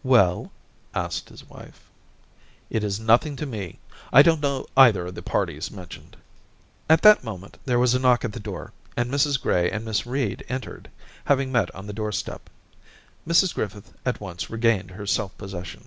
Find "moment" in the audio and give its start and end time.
7.22-7.56